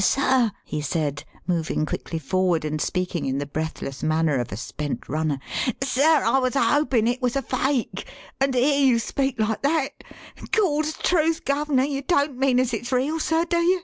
[0.00, 5.10] "Sir," he said, moving quickly forward and speaking in the breathless manner of a spent
[5.10, 5.38] runner
[5.82, 8.06] "Sir, I was a hopin' it was a fake,
[8.40, 10.02] and to hear you speak like that
[10.52, 13.82] Gawd's truth, guv'ner, you don't mean as it's real, sir, do you?